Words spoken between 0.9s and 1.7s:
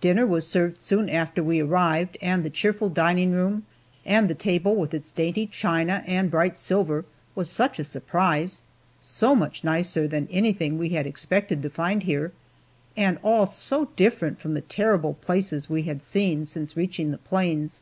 after we